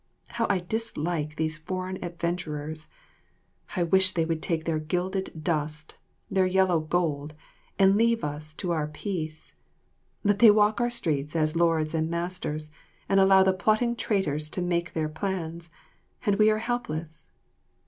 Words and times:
How 0.29 0.47
I 0.49 0.57
dislike 0.57 1.35
these 1.35 1.59
foreigner 1.59 1.99
adventurers! 2.01 2.87
I 3.75 3.83
wish 3.83 4.15
they 4.15 4.25
would 4.25 4.41
take 4.41 4.65
their 4.65 4.79
gilded 4.79 5.43
dust, 5.43 5.95
their 6.27 6.47
yellow 6.47 6.79
gold, 6.79 7.35
and 7.77 7.95
leave 7.95 8.23
us 8.23 8.51
to 8.55 8.71
our 8.71 8.87
peace; 8.87 9.53
but 10.25 10.39
they 10.39 10.49
walk 10.49 10.81
our 10.81 10.89
streets 10.89 11.35
as 11.35 11.55
lords 11.55 11.93
and 11.93 12.09
masters, 12.09 12.71
and 13.07 13.19
allow 13.19 13.43
the 13.43 13.53
plotting 13.53 13.95
traitors 13.95 14.49
to 14.49 14.61
make 14.63 14.93
their 14.93 15.07
plans, 15.07 15.69
and 16.25 16.37
we 16.37 16.49
are 16.49 16.57
helpless. 16.57 17.29